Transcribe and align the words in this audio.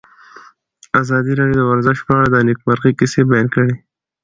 ازادي 1.01 1.33
راډیو 1.39 1.57
د 1.59 1.63
ورزش 1.71 1.97
په 2.07 2.11
اړه 2.17 2.27
د 2.31 2.35
نېکمرغۍ 2.47 2.91
کیسې 2.99 3.21
بیان 3.29 3.47
کړې. 3.53 3.73